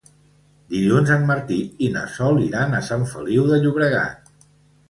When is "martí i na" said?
1.31-2.05